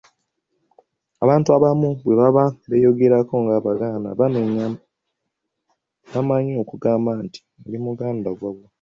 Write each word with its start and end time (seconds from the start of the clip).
Abantu 1.23 1.47
abamu 1.57 1.89
bwe 2.03 2.15
baba 2.19 2.45
beeyogerako 2.69 3.33
ng'Abaganda, 3.43 4.09
bamanyi 6.13 6.53
okugamba 6.61 7.11
nti, 7.23 7.39
“Ndi 7.67 7.77
muganda 7.85 8.29
wawu". 8.39 8.63